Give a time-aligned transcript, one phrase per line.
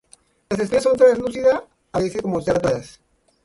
[0.49, 2.99] Las espinas son translúcida, a veces como cerdas doradas.